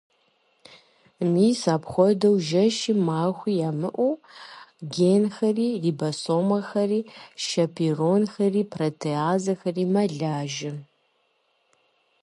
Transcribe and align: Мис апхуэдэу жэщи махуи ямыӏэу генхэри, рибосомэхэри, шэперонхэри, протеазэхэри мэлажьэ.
Мис 1.33 1.61
апхуэдэу 1.73 2.35
жэщи 2.47 2.93
махуи 3.07 3.53
ямыӏэу 3.69 4.13
генхэри, 4.93 5.69
рибосомэхэри, 5.83 6.99
шэперонхэри, 7.45 8.61
протеазэхэри 8.73 9.83
мэлажьэ. 9.93 10.71